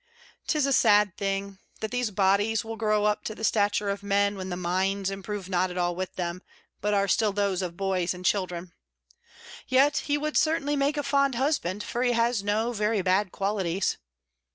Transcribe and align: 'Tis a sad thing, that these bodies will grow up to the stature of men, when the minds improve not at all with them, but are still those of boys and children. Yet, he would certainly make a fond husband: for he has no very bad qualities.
'Tis 0.47 0.65
a 0.65 0.73
sad 0.73 1.15
thing, 1.15 1.59
that 1.79 1.91
these 1.91 2.09
bodies 2.09 2.65
will 2.65 2.75
grow 2.75 3.05
up 3.05 3.23
to 3.23 3.35
the 3.35 3.43
stature 3.43 3.87
of 3.91 4.01
men, 4.01 4.35
when 4.35 4.49
the 4.49 4.57
minds 4.57 5.11
improve 5.11 5.47
not 5.47 5.69
at 5.69 5.77
all 5.77 5.95
with 5.95 6.15
them, 6.15 6.41
but 6.81 6.91
are 6.91 7.07
still 7.07 7.31
those 7.31 7.61
of 7.61 7.77
boys 7.77 8.11
and 8.11 8.25
children. 8.25 8.73
Yet, 9.67 9.97
he 10.09 10.17
would 10.17 10.37
certainly 10.37 10.75
make 10.75 10.97
a 10.97 11.03
fond 11.03 11.35
husband: 11.35 11.83
for 11.83 12.01
he 12.01 12.13
has 12.13 12.41
no 12.43 12.73
very 12.73 13.03
bad 13.03 13.31
qualities. 13.31 13.99